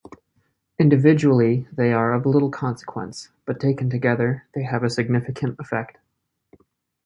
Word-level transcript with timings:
Individually, 0.79 1.67
they 1.71 1.93
are 1.93 2.13
of 2.13 2.25
little 2.25 2.49
consequence, 2.49 3.29
but 3.45 3.59
taken 3.59 3.87
together 3.87 4.47
they 4.55 4.63
have 4.63 4.81
a 4.81 4.89
significant 4.89 5.55
effect. 5.59 5.99